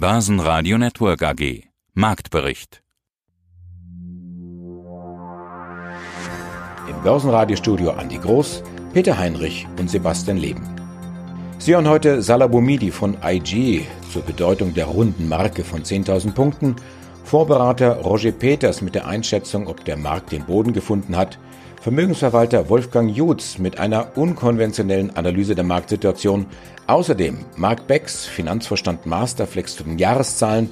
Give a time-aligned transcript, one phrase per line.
[0.00, 1.64] Börsenradio Network AG.
[1.92, 2.82] Marktbericht.
[6.88, 8.62] Im Börsenradiostudio Andi Groß,
[8.94, 10.66] Peter Heinrich und Sebastian Leben.
[11.58, 16.76] Sie hören heute Salabomidi von IG zur Bedeutung der runden Marke von 10.000 Punkten,
[17.24, 21.38] Vorberater Roger Peters mit der Einschätzung, ob der Markt den Boden gefunden hat,
[21.80, 26.46] Vermögensverwalter Wolfgang Jutz mit einer unkonventionellen Analyse der Marktsituation,
[26.86, 30.70] außerdem Mark Becks, Finanzvorstand Masterflex zu den Jahreszahlen,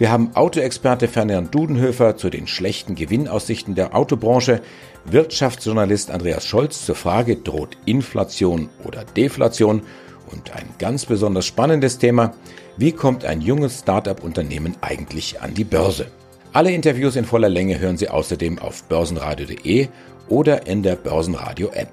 [0.00, 4.62] wir haben Autoexperte Ferdinand Dudenhöfer zu den schlechten Gewinnaussichten der Autobranche,
[5.04, 9.82] Wirtschaftsjournalist Andreas Scholz zur Frage, droht Inflation oder Deflation?
[10.30, 12.32] Und ein ganz besonders spannendes Thema,
[12.78, 16.06] wie kommt ein junges Start-up-Unternehmen eigentlich an die Börse?
[16.52, 19.86] Alle Interviews in voller Länge hören Sie außerdem auf börsenradio.de
[20.28, 21.90] oder in der Börsenradio-App.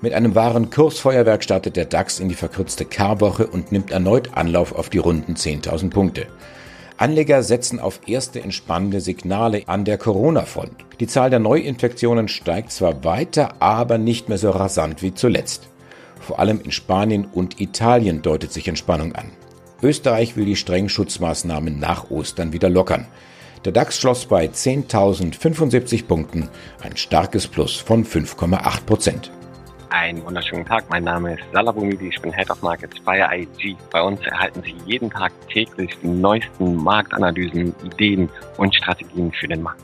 [0.00, 4.74] Mit einem wahren Kursfeuerwerk startet der DAX in die verkürzte Karwoche und nimmt erneut Anlauf
[4.74, 6.26] auf die runden 10.000 Punkte.
[6.96, 10.72] Anleger setzen auf erste entspannende Signale an der Corona-Front.
[11.00, 15.68] Die Zahl der Neuinfektionen steigt zwar weiter, aber nicht mehr so rasant wie zuletzt.
[16.20, 19.26] Vor allem in Spanien und Italien deutet sich Entspannung an.
[19.82, 23.08] Österreich will die strengen Schutzmaßnahmen nach Ostern wieder lockern.
[23.64, 26.50] Der DAX schloss bei 10.075 Punkten,
[26.82, 29.30] ein starkes Plus von 5,8 Prozent.
[29.88, 30.84] Einen wunderschönen Tag.
[30.90, 32.08] Mein Name ist Salah Boumidi.
[32.08, 33.74] Ich bin Head of Markets bei IG.
[33.90, 39.62] Bei uns erhalten Sie jeden Tag täglich die neuesten Marktanalysen, Ideen und Strategien für den
[39.62, 39.80] Markt.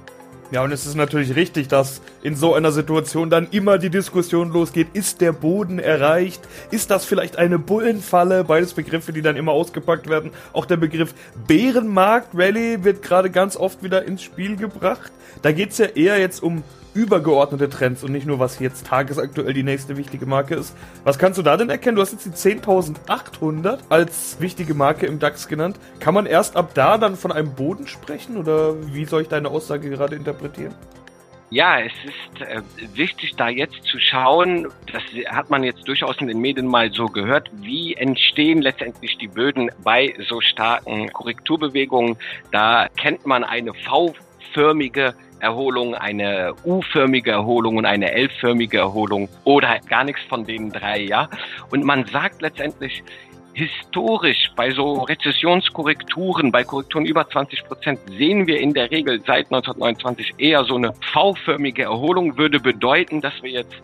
[0.52, 4.52] Ja, und es ist natürlich richtig, dass in so einer Situation dann immer die Diskussion
[4.52, 6.40] losgeht, ist der Boden erreicht?
[6.72, 8.42] Ist das vielleicht eine Bullenfalle?
[8.42, 10.32] Beides Begriffe, die dann immer ausgepackt werden.
[10.52, 11.14] Auch der Begriff
[11.46, 15.12] Bärenmarkt Rally wird gerade ganz oft wieder ins Spiel gebracht.
[15.42, 19.62] Da geht's ja eher jetzt um übergeordnete Trends und nicht nur, was jetzt tagesaktuell die
[19.62, 20.76] nächste wichtige Marke ist.
[21.04, 21.96] Was kannst du da denn erkennen?
[21.96, 25.78] Du hast jetzt die 10.800 als wichtige Marke im DAX genannt.
[26.00, 29.48] Kann man erst ab da dann von einem Boden sprechen oder wie soll ich deine
[29.48, 30.74] Aussage gerade interpretieren?
[31.52, 32.62] Ja, es ist äh,
[32.94, 37.06] wichtig, da jetzt zu schauen, das hat man jetzt durchaus in den Medien mal so
[37.06, 42.16] gehört, wie entstehen letztendlich die Böden bei so starken Korrekturbewegungen.
[42.52, 50.04] Da kennt man eine V-förmige Erholung, eine U-förmige Erholung und eine L-förmige Erholung oder gar
[50.04, 51.28] nichts von den drei, ja.
[51.70, 53.02] Und man sagt letztendlich,
[53.52, 59.46] historisch bei so Rezessionskorrekturen, bei Korrekturen über 20 Prozent, sehen wir in der Regel seit
[59.46, 63.74] 1929 eher so eine V-förmige Erholung, würde bedeuten, dass wir jetzt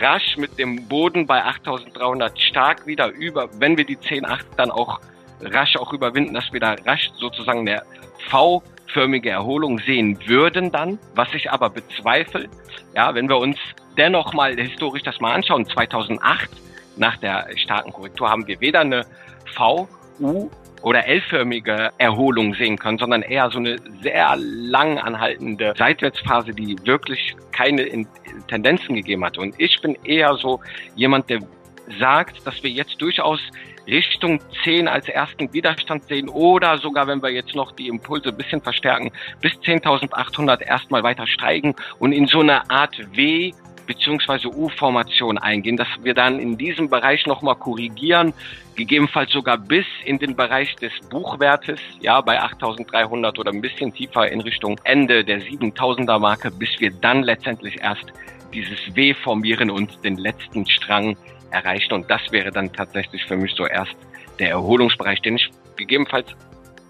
[0.00, 5.00] rasch mit dem Boden bei 8300 stark wieder über, wenn wir die 10.8 dann auch
[5.40, 7.82] rasch auch überwinden, dass wir da rasch sozusagen eine
[8.28, 8.62] V
[8.92, 12.48] förmige Erholung sehen würden dann, was ich aber bezweifle.
[12.94, 13.56] Ja, wenn wir uns
[13.96, 16.50] dennoch mal historisch das mal anschauen, 2008
[16.96, 19.06] nach der starken Korrektur haben wir weder eine
[19.54, 19.88] V,
[20.20, 20.50] U
[20.82, 27.36] oder L-förmige Erholung sehen können, sondern eher so eine sehr lang anhaltende Seitwärtsphase, die wirklich
[27.52, 28.06] keine
[28.48, 29.36] Tendenzen gegeben hat.
[29.38, 30.60] Und ich bin eher so
[30.94, 31.40] jemand, der
[31.98, 33.40] sagt, dass wir jetzt durchaus
[33.90, 38.36] Richtung 10 als ersten Widerstand sehen oder sogar, wenn wir jetzt noch die Impulse ein
[38.36, 43.52] bisschen verstärken, bis 10.800 erstmal weiter steigen und in so eine Art W
[43.86, 48.32] beziehungsweise U-Formation eingehen, dass wir dann in diesem Bereich nochmal korrigieren,
[48.76, 54.30] gegebenenfalls sogar bis in den Bereich des Buchwertes, ja, bei 8300 oder ein bisschen tiefer
[54.30, 58.12] in Richtung Ende der 7000er Marke, bis wir dann letztendlich erst
[58.54, 61.16] dieses W formieren und den letzten Strang
[61.50, 61.94] erreichen.
[61.94, 63.96] Und das wäre dann tatsächlich für mich so erst
[64.38, 66.34] der Erholungsbereich, den ich gegebenenfalls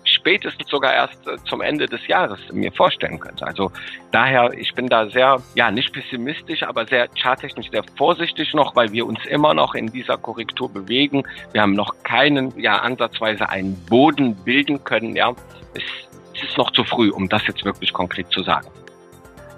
[0.05, 3.47] spätestens sogar erst äh, zum Ende des Jahres mir vorstellen könnte.
[3.47, 3.71] Also
[4.13, 8.93] daher, ich bin da sehr, ja, nicht pessimistisch, aber sehr charttechnisch sehr vorsichtig noch, weil
[8.93, 11.23] wir uns immer noch in dieser Korrektur bewegen.
[11.53, 15.33] Wir haben noch keinen, ja, ansatzweise einen Boden bilden können, ja.
[15.75, 15.83] Es,
[16.35, 18.69] es ist noch zu früh, um das jetzt wirklich konkret zu sagen.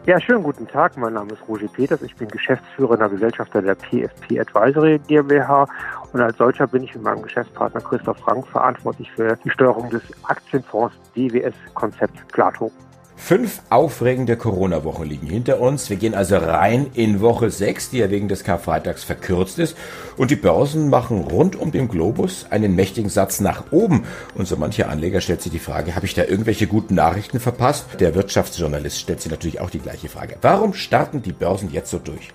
[0.05, 0.97] Ja, schönen guten Tag.
[0.97, 2.03] Mein Name ist Roger Peters.
[2.03, 5.69] Ich bin geschäftsführender Gesellschafter der PFP Advisory GmbH
[6.13, 10.03] und als solcher bin ich mit meinem Geschäftspartner Christoph Frank verantwortlich für die Steuerung des
[10.25, 12.73] Aktienfonds DWS Konzept Plato.
[13.17, 15.89] Fünf aufregende Corona-Wochen liegen hinter uns.
[15.89, 19.77] Wir gehen also rein in Woche 6, die ja wegen des Karfreitags verkürzt ist.
[20.17, 24.05] Und die Börsen machen rund um den Globus einen mächtigen Satz nach oben.
[24.35, 28.01] Und so mancher Anleger stellt sich die Frage, habe ich da irgendwelche guten Nachrichten verpasst?
[28.01, 30.37] Der Wirtschaftsjournalist stellt sich natürlich auch die gleiche Frage.
[30.43, 32.33] Warum starten die Börsen jetzt so durch?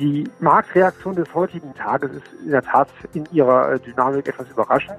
[0.00, 4.98] Die Marktreaktion des heutigen Tages ist in der Tat in ihrer Dynamik etwas überraschend.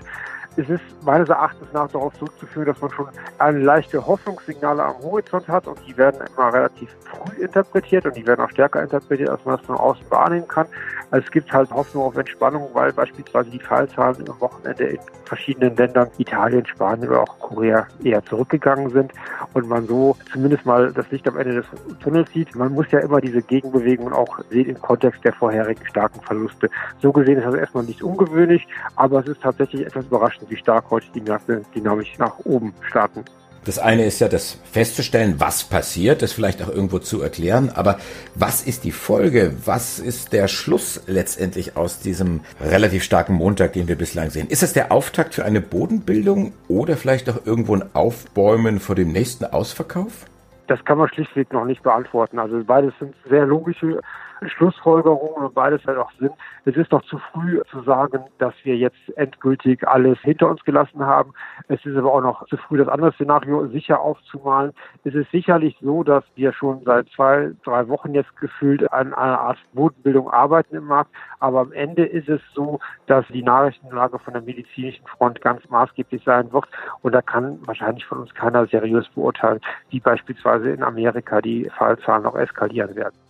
[0.60, 3.08] Es ist meines Erachtens nach darauf zurückzuführen, dass man schon
[3.38, 8.28] eine leichte Hoffnungssignale am Horizont hat und die werden immer relativ früh interpretiert und die
[8.28, 10.68] werden auch stärker interpretiert, als man das von außen wahrnehmen kann.
[11.12, 15.76] Also es gibt halt Hoffnung auf Entspannung, weil beispielsweise die Fallzahlen am Wochenende in verschiedenen
[15.78, 19.14] Ländern, Italien, Spanien oder auch Korea, eher zurückgegangen sind
[19.54, 21.66] und man so zumindest mal das Licht am Ende des
[22.02, 22.54] Tunnels sieht.
[22.56, 26.70] Man muss ja immer diese Gegenbewegungen auch sehen im Kontext der vorherigen starken Verluste.
[27.02, 31.62] So gesehen ist das erstmal nicht ungewöhnlich, aber es ist tatsächlich etwas überraschend, die Märkte
[31.76, 33.24] dynamisch nach oben starten.
[33.66, 38.00] Das eine ist ja das festzustellen, was passiert, das vielleicht auch irgendwo zu erklären, aber
[38.34, 39.54] was ist die Folge?
[39.66, 44.48] Was ist der Schluss letztendlich aus diesem relativ starken Montag, den wir bislang sehen?
[44.48, 49.12] Ist es der Auftakt für eine Bodenbildung oder vielleicht auch irgendwo ein Aufbäumen vor dem
[49.12, 50.26] nächsten Ausverkauf?
[50.68, 52.40] Das kann man schlichtweg noch nicht beantworten.
[52.40, 54.00] Also beides sind sehr logische
[54.48, 56.32] Schlussfolgerungen und beides halt auch Sinn.
[56.66, 61.06] Es ist doch zu früh zu sagen, dass wir jetzt endgültig alles hinter uns gelassen
[61.06, 61.34] haben.
[61.68, 64.72] Es ist aber auch noch zu früh, das andere Szenario sicher aufzumalen.
[65.04, 69.40] Es ist sicherlich so, dass wir schon seit zwei, drei Wochen jetzt gefühlt an einer
[69.40, 71.12] Art Bodenbildung arbeiten im Markt.
[71.40, 76.24] Aber am Ende ist es so, dass die Nachrichtenlage von der medizinischen Front ganz maßgeblich
[76.24, 76.68] sein wird.
[77.02, 79.60] Und da kann wahrscheinlich von uns keiner seriös beurteilen,
[79.90, 83.29] wie beispielsweise in Amerika die Fallzahlen noch eskalieren werden.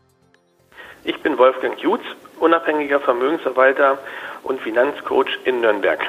[1.10, 2.04] Ich bin Wolfgang Jutz,
[2.40, 3.98] unabhängiger Vermögensverwalter
[4.44, 6.00] und Finanzcoach in Nürnberg.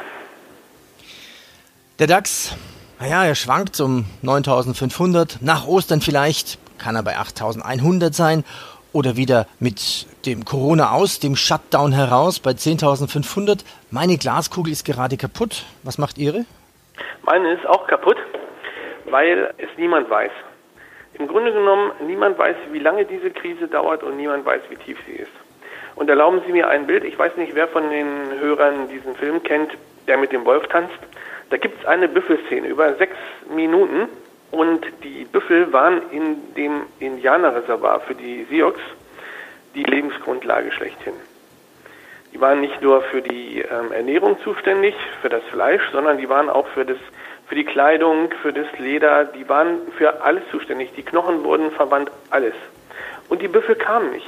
[1.98, 2.54] Der DAX,
[3.00, 5.38] naja, er schwankt um 9500.
[5.40, 8.44] Nach Ostern vielleicht kann er bei 8100 sein
[8.92, 13.64] oder wieder mit dem Corona aus, dem Shutdown heraus bei 10.500.
[13.90, 15.64] Meine Glaskugel ist gerade kaputt.
[15.82, 16.44] Was macht Ihre?
[17.22, 18.18] Meine ist auch kaputt,
[19.06, 20.32] weil es niemand weiß.
[21.20, 24.98] Im Grunde genommen, niemand weiß, wie lange diese Krise dauert und niemand weiß, wie tief
[25.06, 25.30] sie ist.
[25.94, 27.04] Und erlauben Sie mir ein Bild.
[27.04, 29.70] Ich weiß nicht, wer von den Hörern diesen Film kennt,
[30.08, 30.98] der mit dem Wolf tanzt.
[31.50, 33.18] Da gibt es eine Büffelszene über sechs
[33.54, 34.08] Minuten
[34.50, 38.72] und die Büffel waren in dem Indianerreservat für die Sioux
[39.74, 41.14] die Lebensgrundlage schlechthin.
[42.32, 46.48] Die waren nicht nur für die ähm, Ernährung zuständig, für das Fleisch, sondern die waren
[46.48, 46.98] auch für das
[47.50, 50.92] für die Kleidung, für das Leder, die waren für alles zuständig.
[50.94, 52.54] Die Knochen wurden verwandt, alles.
[53.28, 54.26] Und die Büffel kamen nicht.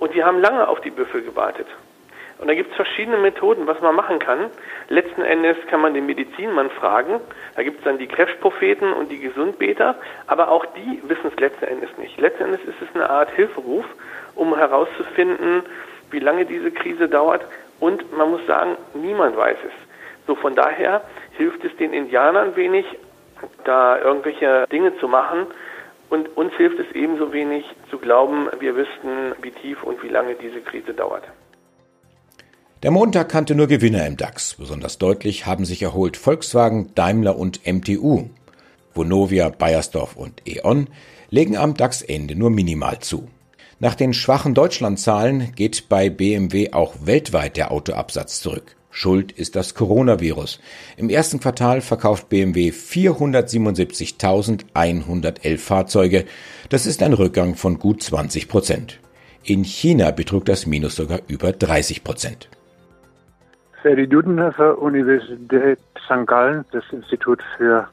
[0.00, 1.68] Und die haben lange auf die Büffel gewartet.
[2.38, 4.50] Und da gibt es verschiedene Methoden, was man machen kann.
[4.88, 7.20] Letzten Endes kann man den Medizinmann fragen.
[7.54, 9.94] Da gibt es dann die Krebspropheten und die Gesundbeter.
[10.26, 12.20] Aber auch die wissen es letzten Endes nicht.
[12.20, 13.84] Letzten Endes ist es eine Art Hilferuf,
[14.34, 15.62] um herauszufinden,
[16.10, 17.44] wie lange diese Krise dauert.
[17.78, 19.88] Und man muss sagen, niemand weiß es.
[20.28, 21.02] So von daher
[21.38, 22.84] hilft es den Indianern wenig,
[23.64, 25.46] da irgendwelche Dinge zu machen.
[26.10, 30.34] Und uns hilft es ebenso wenig zu glauben, wir wüssten, wie tief und wie lange
[30.34, 31.24] diese Krise dauert.
[32.82, 34.54] Der Montag kannte nur Gewinner im DAX.
[34.54, 38.30] Besonders deutlich haben sich erholt Volkswagen, Daimler und MTU.
[38.94, 40.88] Vonovia, Bayersdorf und E.ON
[41.30, 43.28] legen am DAX-Ende nur minimal zu.
[43.80, 48.77] Nach den schwachen Deutschlandzahlen geht bei BMW auch weltweit der Autoabsatz zurück.
[48.98, 50.58] Schuld ist das Coronavirus.
[50.96, 56.24] Im ersten Quartal verkauft BMW 477.111 Fahrzeuge.
[56.68, 58.98] Das ist ein Rückgang von gut 20 Prozent.
[59.44, 62.48] In China betrug das Minus sogar über 30 Prozent.
[63.82, 66.26] Ferdi Dudenhofer, Universität St.
[66.26, 67.88] Gallen, das Institut für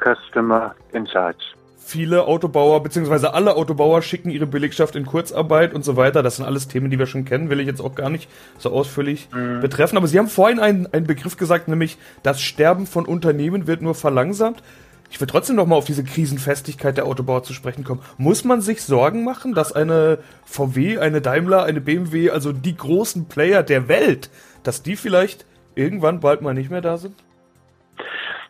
[0.00, 1.44] Customer Insights
[1.82, 6.22] viele Autobauer, beziehungsweise alle Autobauer schicken ihre Belegschaft in Kurzarbeit und so weiter.
[6.22, 8.28] Das sind alles Themen, die wir schon kennen, will ich jetzt auch gar nicht
[8.58, 9.60] so ausführlich mhm.
[9.60, 9.96] betreffen.
[9.96, 13.94] Aber Sie haben vorhin einen, einen Begriff gesagt, nämlich das Sterben von Unternehmen wird nur
[13.94, 14.62] verlangsamt.
[15.10, 18.00] Ich will trotzdem noch mal auf diese Krisenfestigkeit der Autobauer zu sprechen kommen.
[18.16, 23.24] Muss man sich Sorgen machen, dass eine VW, eine Daimler, eine BMW, also die großen
[23.24, 24.30] Player der Welt,
[24.62, 27.14] dass die vielleicht irgendwann bald mal nicht mehr da sind?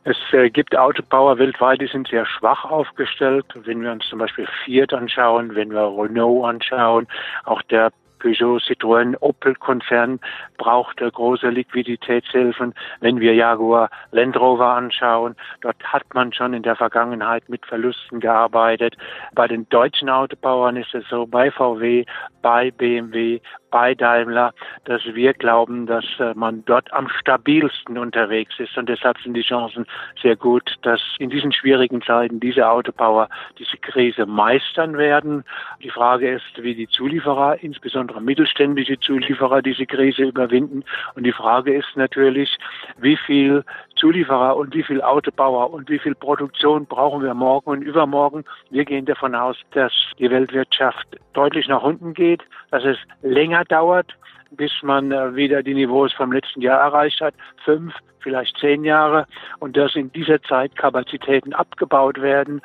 [0.04, 3.45] Es äh, gibt Autobauer weltweit, die sind sehr schwach aufgestellt.
[3.54, 7.07] Wenn wir uns zum Beispiel Fiat anschauen, wenn wir Renault anschauen,
[7.45, 10.21] auch der Peugeot, Citroën, Opel-Konzern
[10.59, 12.75] braucht große Liquiditätshilfen.
[13.00, 18.21] Wenn wir Jaguar Land Rover anschauen, dort hat man schon in der Vergangenheit mit Verlusten
[18.21, 18.97] gearbeitet.
[19.35, 22.04] Bei den deutschen Autobauern ist es so, bei VW,
[22.42, 24.52] bei BMW, bei Daimler,
[24.84, 28.76] dass wir glauben, dass äh, man dort am stabilsten unterwegs ist.
[28.76, 29.86] Und deshalb sind die Chancen
[30.22, 35.44] sehr gut, dass in diesen schwierigen Zeiten diese Autobauer diese Krise meistern werden.
[35.82, 40.84] Die Frage ist, wie die Zulieferer, insbesondere mittelständische Zulieferer, diese Krise überwinden.
[41.14, 42.56] Und die Frage ist natürlich,
[42.98, 43.64] wie viel
[44.00, 48.45] Zulieferer und wie viel Autobauer und wie viel Produktion brauchen wir morgen und übermorgen.
[48.71, 54.16] Wir gehen davon aus, dass die Weltwirtschaft deutlich nach unten geht, dass es länger dauert,
[54.52, 57.35] bis man äh, wieder die Niveaus vom letzten Jahr erreicht hat.
[57.64, 59.26] Fünf, vielleicht zehn Jahre.
[59.59, 62.62] Und dass in dieser Zeit Kapazitäten abgebaut werden.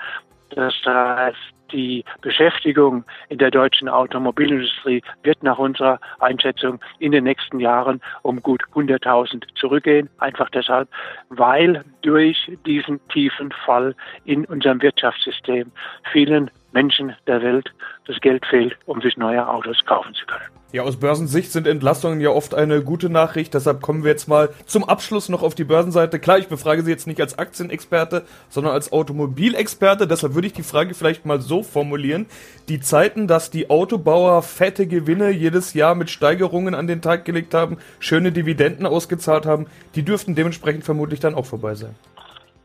[0.51, 7.59] Das heißt, die Beschäftigung in der deutschen Automobilindustrie wird nach unserer Einschätzung in den nächsten
[7.59, 10.09] Jahren um gut 100.000 zurückgehen.
[10.19, 10.89] Einfach deshalb,
[11.29, 13.95] weil durch diesen tiefen Fall
[14.25, 15.71] in unserem Wirtschaftssystem
[16.11, 17.73] vielen Menschen der Welt
[18.05, 20.43] das Geld fehlt, um sich neue Autos kaufen zu können.
[20.71, 23.53] Ja, aus Börsensicht sind Entlassungen ja oft eine gute Nachricht.
[23.53, 26.19] Deshalb kommen wir jetzt mal zum Abschluss noch auf die Börsenseite.
[26.19, 30.05] Klar, ich befrage Sie jetzt nicht als Aktienexperte, sondern als Automobilexperte.
[30.05, 32.25] Deshalb würde ich die Frage vielleicht mal so formulieren.
[32.67, 37.53] Die Zeiten, dass die Autobauer fette Gewinne jedes Jahr mit Steigerungen an den Tag gelegt
[37.53, 41.95] haben, schöne Dividenden ausgezahlt haben, die dürften dementsprechend vermutlich dann auch vorbei sein.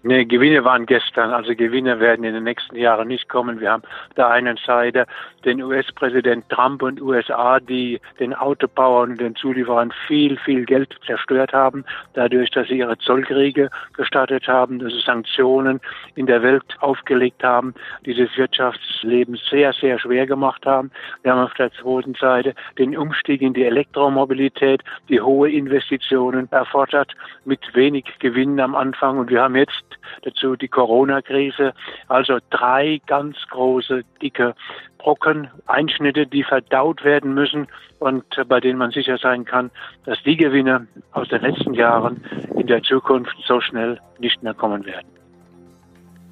[0.03, 3.61] Nee, Gewinne waren gestern, also Gewinne werden in den nächsten Jahren nicht kommen.
[3.61, 3.83] Wir haben
[4.15, 5.07] da einen Seite
[5.45, 11.53] den US-Präsident Trump und USA, die den Autobauern und den Zulieferern viel, viel Geld zerstört
[11.53, 15.81] haben, dadurch, dass sie ihre Zollkriege gestartet haben, dass sie Sanktionen
[16.15, 17.75] in der Welt aufgelegt haben,
[18.07, 20.91] dieses Wirtschaftsleben sehr, sehr schwer gemacht haben.
[21.23, 27.13] Wir haben auf der zweiten Seite den Umstieg in die Elektromobilität, die hohe Investitionen erfordert,
[27.45, 29.19] mit wenig Gewinnen am Anfang.
[29.19, 29.90] Und wir haben jetzt
[30.23, 31.75] dazu die Corona-Krise.
[32.09, 34.55] Also drei ganz große, dicke
[34.99, 37.69] Brocken, Einschnitte, die verdaut werden müssen
[37.99, 39.71] und bei denen man sicher sein kann,
[40.05, 42.25] dass die Gewinne aus den letzten Jahren
[42.57, 45.09] in der Zukunft so schnell nicht mehr kommen werden.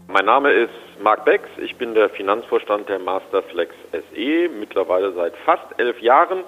[0.09, 0.73] Mein Name ist
[1.03, 6.45] Marc Becks, ich bin der Finanzvorstand der Masterflex SE, mittlerweile seit fast elf Jahren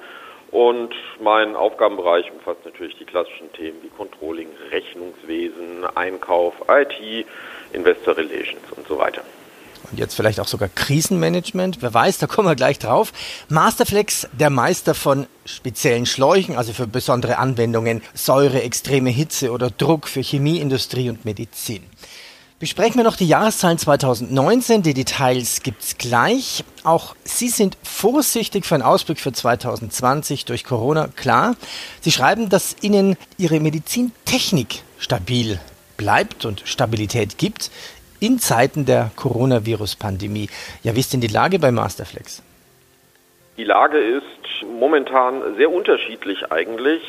[0.50, 7.26] und mein Aufgabenbereich umfasst natürlich die klassischen Themen wie Controlling, Rechnungswesen, Einkauf, IT,
[7.73, 9.23] Investor Relations und so weiter.
[9.90, 11.83] Und jetzt vielleicht auch sogar Krisenmanagement.
[11.83, 13.12] Wer weiß, da kommen wir gleich drauf.
[13.49, 20.07] Masterflex, der Meister von speziellen Schläuchen, also für besondere Anwendungen, Säure, extreme Hitze oder Druck
[20.07, 21.85] für Chemieindustrie und Medizin.
[22.60, 24.82] Besprechen wir noch die Jahreszahlen 2019.
[24.82, 26.62] Die Details gibt's gleich.
[26.84, 31.08] Auch Sie sind vorsichtig für einen Ausblick für 2020 durch Corona.
[31.16, 31.56] Klar.
[32.02, 35.58] Sie schreiben, dass Ihnen Ihre Medizintechnik stabil
[35.96, 37.70] bleibt und Stabilität gibt
[38.20, 40.50] in Zeiten der Coronavirus-Pandemie.
[40.82, 42.42] Ja, wie ist denn die Lage bei Masterflex?
[43.56, 47.00] Die Lage ist momentan sehr unterschiedlich eigentlich.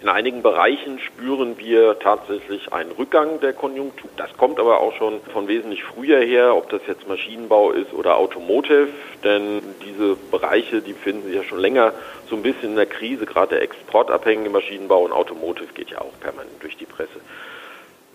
[0.00, 4.08] In einigen Bereichen spüren wir tatsächlich einen Rückgang der Konjunktur.
[4.16, 8.16] Das kommt aber auch schon von wesentlich früher her, ob das jetzt Maschinenbau ist oder
[8.16, 8.90] Automotive,
[9.24, 11.94] denn diese Bereiche, die befinden sich ja schon länger
[12.30, 16.12] so ein bisschen in der Krise, gerade der exportabhängige Maschinenbau und Automotive geht ja auch
[16.20, 17.20] permanent durch die Presse.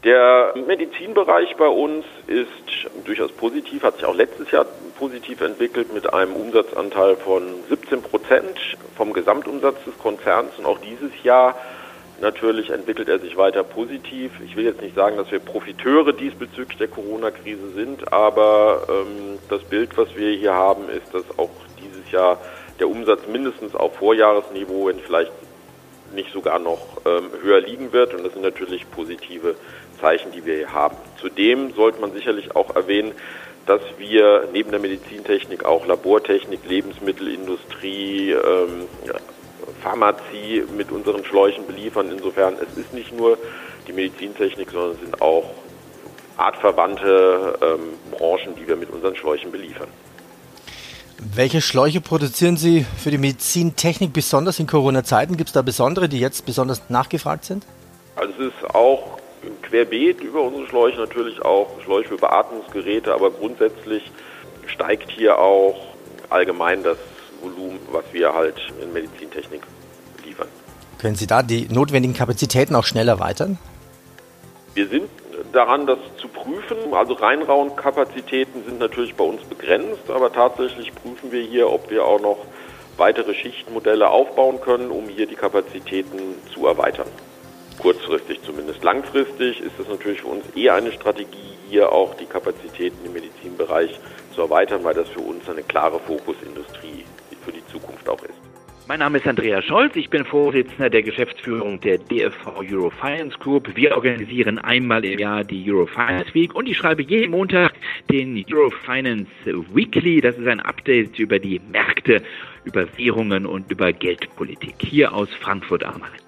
[0.04, 4.66] Der Medizinbereich bei uns ist durchaus positiv, hat sich auch letztes Jahr
[5.00, 8.60] positiv entwickelt mit einem Umsatzanteil von 17 Prozent
[8.98, 11.56] vom Gesamtumsatz des Konzerns und auch dieses Jahr
[12.20, 14.32] natürlich entwickelt er sich weiter positiv.
[14.46, 19.64] Ich will jetzt nicht sagen, dass wir Profiteure diesbezüglich der Corona-Krise sind, aber ähm, das
[19.64, 21.50] Bild, was wir hier haben, ist, dass auch
[21.82, 22.42] dieses Jahr
[22.78, 25.32] der Umsatz mindestens auf Vorjahresniveau, wenn vielleicht
[26.14, 28.14] nicht sogar noch ähm, höher liegen wird.
[28.14, 29.56] Und das sind natürlich positive
[30.04, 30.98] Zeichen, die wir hier haben.
[31.22, 33.14] Zudem sollte man sicherlich auch erwähnen,
[33.66, 38.88] dass wir neben der Medizintechnik auch Labortechnik, Lebensmittelindustrie, ähm,
[39.82, 42.12] Pharmazie mit unseren Schläuchen beliefern.
[42.12, 43.38] Insofern, es ist nicht nur
[43.88, 45.46] die Medizintechnik, sondern es sind auch
[46.36, 49.88] artverwandte ähm, Branchen, die wir mit unseren Schläuchen beliefern.
[51.34, 55.38] Welche Schläuche produzieren Sie für die Medizintechnik besonders in Corona-Zeiten?
[55.38, 57.66] Gibt es da besondere, die jetzt besonders nachgefragt sind?
[58.16, 59.23] Also es ist auch
[59.62, 64.12] querbeet über unsere Schläuche natürlich auch Schläuche für Beatmungsgeräte, aber grundsätzlich
[64.68, 65.76] steigt hier auch
[66.30, 66.98] allgemein das
[67.42, 69.62] Volumen, was wir halt in Medizintechnik
[70.26, 70.48] liefern.
[71.00, 73.58] Können Sie da die notwendigen Kapazitäten auch schnell erweitern?
[74.74, 75.10] Wir sind
[75.52, 76.94] daran, das zu prüfen.
[76.94, 82.22] Also Reinraumkapazitäten sind natürlich bei uns begrenzt, aber tatsächlich prüfen wir hier, ob wir auch
[82.22, 82.38] noch
[82.98, 87.08] weitere Schichtmodelle aufbauen können, um hier die Kapazitäten zu erweitern.
[87.84, 88.82] Kurzfristig zumindest.
[88.82, 94.00] Langfristig ist es natürlich für uns eher eine Strategie, hier auch die Kapazitäten im Medizinbereich
[94.34, 97.04] zu erweitern, weil das für uns eine klare Fokusindustrie
[97.44, 98.40] für die Zukunft auch ist.
[98.88, 103.76] Mein Name ist Andreas Scholz, ich bin Vorsitzender der Geschäftsführung der DFV Eurofinance Group.
[103.76, 107.74] Wir organisieren einmal im Jahr die Eurofinance Week und ich schreibe jeden Montag
[108.10, 110.22] den Eurofinance Weekly.
[110.22, 112.22] Das ist ein Update über die Märkte,
[112.64, 116.23] über Währungen und über Geldpolitik hier aus Frankfurt am Main.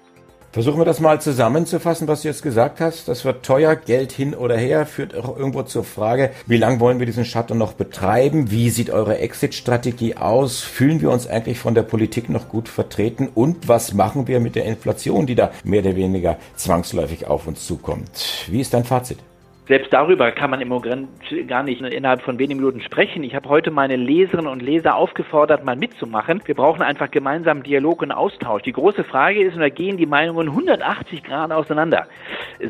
[0.56, 3.08] Versuchen wir das mal zusammenzufassen, was du jetzt gesagt hast.
[3.08, 6.98] Das wird teuer, Geld hin oder her, führt auch irgendwo zur Frage, wie lange wollen
[6.98, 8.50] wir diesen Shutdown noch betreiben?
[8.50, 10.62] Wie sieht eure Exit-Strategie aus?
[10.62, 13.28] Fühlen wir uns eigentlich von der Politik noch gut vertreten?
[13.34, 17.66] Und was machen wir mit der Inflation, die da mehr oder weniger zwangsläufig auf uns
[17.66, 18.46] zukommt?
[18.46, 19.18] Wie ist dein Fazit?
[19.68, 21.08] Selbst darüber kann man im Moment
[21.48, 23.24] gar nicht innerhalb von wenigen Minuten sprechen.
[23.24, 26.40] Ich habe heute meine Leserinnen und Leser aufgefordert, mal mitzumachen.
[26.44, 28.62] Wir brauchen einfach gemeinsam Dialog und Austausch.
[28.62, 32.06] Die große Frage ist, und da gehen die Meinungen 180 Grad auseinander.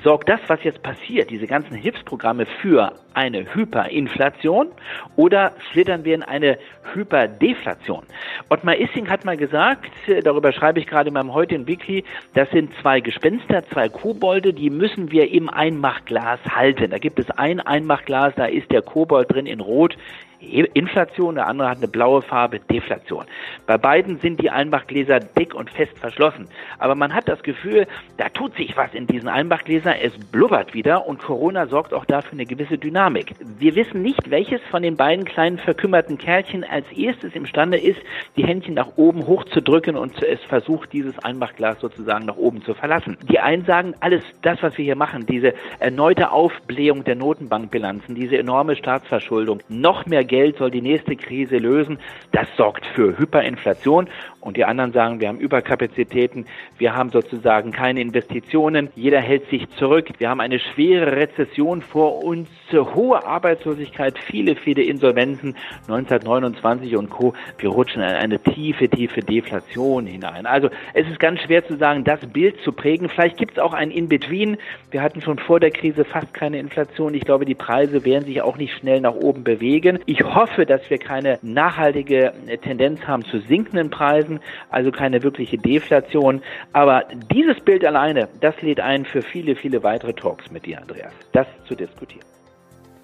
[0.02, 4.68] Sorgt das, was jetzt passiert, diese ganzen Hilfsprogramme für eine Hyperinflation
[5.14, 6.58] oder schlittern wir in eine
[6.92, 8.04] Hyperdeflation?
[8.48, 9.90] Ottmar Issing hat mal gesagt,
[10.24, 14.70] darüber schreibe ich gerade in meinem heutigen Weekly, das sind zwei Gespenster, zwei Kobolde, die
[14.70, 16.90] müssen wir im Einmachglas halten.
[16.90, 19.96] Da gibt es ein Einmachglas, da ist der Kobold drin in Rot,
[20.40, 23.24] Inflation, der andere hat eine blaue Farbe, Deflation.
[23.66, 26.48] Bei beiden sind die Einbachgläser dick und fest verschlossen.
[26.78, 27.86] Aber man hat das Gefühl,
[28.18, 32.32] da tut sich was in diesen Einbachgläsern, es blubbert wieder und Corona sorgt auch dafür
[32.32, 33.34] eine gewisse Dynamik.
[33.58, 38.00] Wir wissen nicht, welches von den beiden kleinen verkümmerten Kerlchen als erstes imstande ist,
[38.36, 43.16] die Händchen nach oben hochzudrücken und es versucht, dieses Einbachglas sozusagen nach oben zu verlassen.
[43.30, 48.36] Die einen sagen, alles das, was wir hier machen, diese erneute Aufblähung der Notenbankbilanzen, diese
[48.36, 51.98] enorme Staatsverschuldung, noch mehr Geld soll die nächste Krise lösen.
[52.32, 54.08] Das sorgt für Hyperinflation.
[54.46, 56.46] Und die anderen sagen, wir haben Überkapazitäten,
[56.78, 62.22] wir haben sozusagen keine Investitionen, jeder hält sich zurück, wir haben eine schwere Rezession vor
[62.22, 65.56] uns, hohe Arbeitslosigkeit, viele, viele Insolvenzen,
[65.88, 67.34] 1929 und Co.
[67.58, 70.46] Wir rutschen in eine tiefe, tiefe Deflation hinein.
[70.46, 73.08] Also es ist ganz schwer zu sagen, das Bild zu prägen.
[73.08, 74.58] Vielleicht gibt es auch ein In-Between.
[74.92, 77.14] Wir hatten schon vor der Krise fast keine Inflation.
[77.14, 79.98] Ich glaube, die Preise werden sich auch nicht schnell nach oben bewegen.
[80.06, 82.32] Ich hoffe, dass wir keine nachhaltige
[82.62, 86.42] Tendenz haben zu sinkenden Preisen, also keine wirkliche Deflation.
[86.72, 91.12] Aber dieses Bild alleine, das lädt ein für viele, viele weitere Talks mit dir, Andreas,
[91.32, 92.24] das zu diskutieren.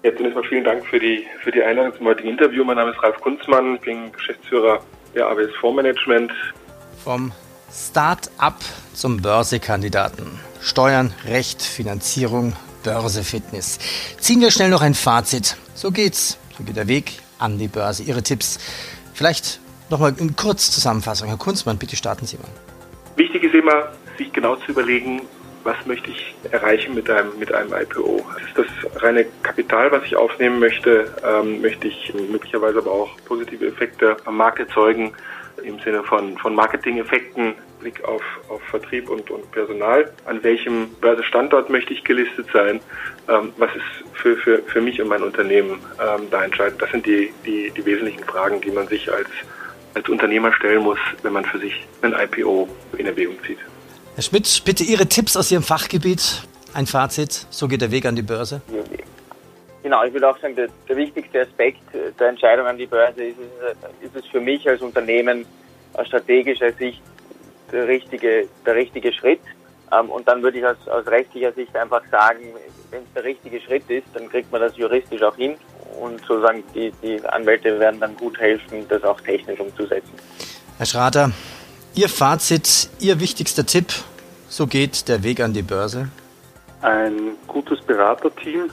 [0.03, 2.63] Ja, zunächst mal vielen Dank für die, für die Einladung zum heutigen Interview.
[2.65, 4.81] Mein Name ist Ralf Kunzmann, ich bin Geschäftsführer
[5.15, 6.31] der AWS Fondsmanagement.
[7.03, 7.31] Vom
[7.71, 8.59] Start-up
[8.93, 10.27] zum Börsekandidaten.
[10.61, 12.53] Steuern, Recht, Finanzierung,
[12.83, 13.79] Börsefitness.
[14.19, 15.57] Ziehen wir schnell noch ein Fazit.
[15.73, 16.37] So geht's.
[16.57, 18.03] So geht der Weg an die Börse.
[18.03, 18.59] Ihre Tipps.
[19.13, 21.27] Vielleicht nochmal in Kurzzusammenfassung.
[21.27, 22.49] Herr Kunzmann, bitte starten Sie mal.
[23.15, 25.21] Wichtig ist immer, sich genau zu überlegen,
[25.63, 28.25] was möchte ich erreichen mit einem, mit einem IPO?
[28.47, 31.13] Ist das reine Kapital, was ich aufnehmen möchte?
[31.25, 35.13] Ähm, möchte ich möglicherweise aber auch positive Effekte am Markt erzeugen
[35.63, 40.11] im Sinne von, von Marketing-Effekten, Blick auf, auf Vertrieb und, und Personal?
[40.25, 42.79] An welchem Börsestandort möchte ich gelistet sein?
[43.29, 46.81] Ähm, was ist für, für, für mich und mein Unternehmen ähm, da entscheidend?
[46.81, 49.29] Das sind die, die, die wesentlichen Fragen, die man sich als,
[49.93, 53.59] als Unternehmer stellen muss, wenn man für sich ein IPO in Erwägung zieht.
[54.15, 56.43] Herr Schmidt, bitte Ihre Tipps aus Ihrem Fachgebiet.
[56.73, 58.61] Ein Fazit, so geht der Weg an die Börse.
[59.83, 61.81] Genau, ich würde auch sagen, der, der, wichtigste Aspekt
[62.17, 65.45] der Entscheidung an die Börse ist es, ist es für mich als Unternehmen
[65.93, 67.01] aus strategischer Sicht
[67.71, 69.41] der richtige, der richtige Schritt.
[69.91, 72.45] Ähm, und dann würde ich aus, aus rechtlicher Sicht einfach sagen,
[72.91, 75.55] wenn es der richtige Schritt ist, dann kriegt man das juristisch auch hin.
[75.99, 80.13] Und sozusagen die, die Anwälte werden dann gut helfen, das auch technisch umzusetzen.
[80.77, 81.31] Herr Schrader,
[81.93, 83.87] Ihr Fazit, Ihr wichtigster Tipp,
[84.47, 86.07] so geht der Weg an die Börse?
[86.81, 88.69] Ein gutes Beraterteam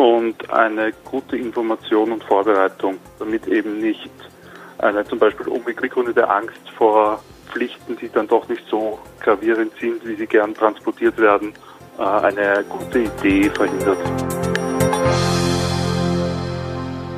[0.00, 4.10] und eine gute Information und Vorbereitung, damit eben nicht
[4.78, 10.16] eine zum Beispiel unbegründete Angst vor Pflichten, die dann doch nicht so gravierend sind, wie
[10.16, 11.52] sie gern transportiert werden,
[11.98, 13.98] äh, eine gute Idee verhindert.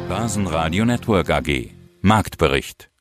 [0.08, 2.91] Basenradio Network AG Marktbericht